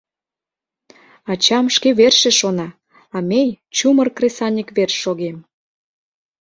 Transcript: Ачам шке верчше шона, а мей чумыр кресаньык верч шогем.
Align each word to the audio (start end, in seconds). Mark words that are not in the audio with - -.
Ачам 1.31 1.65
шке 1.75 1.89
верчше 1.99 2.31
шона, 2.39 2.67
а 3.15 3.17
мей 3.29 3.49
чумыр 3.75 4.07
кресаньык 4.17 4.69
верч 4.77 4.95
шогем. 5.03 5.37